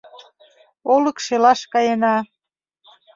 Олык 0.93 1.17
шелаш 1.25 1.59
каена. 1.73 2.15